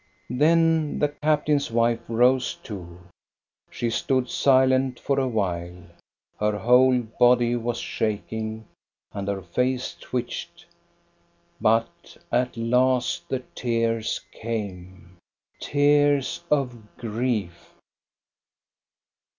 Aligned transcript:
Then 0.31 0.97
the 0.97 1.09
captain's 1.09 1.69
wife 1.69 1.99
rose 2.07 2.55
too. 2.55 3.01
She 3.69 3.91
stood 3.91 4.31
silent 4.31 4.99
for 4.99 5.19
a 5.19 5.27
while; 5.27 5.77
her 6.39 6.57
whole 6.57 7.01
body 7.19 7.55
was 7.55 7.77
shaking, 7.77 8.65
and 9.13 9.27
her 9.27 9.43
face 9.43 9.93
twitched, 9.99 10.65
but 11.61 12.17
at 12.31 12.57
last 12.57 13.29
the 13.29 13.43
tears 13.53 14.19
came,— 14.31 15.17
tears 15.61 16.43
of 16.49 16.97
grief. 16.97 17.75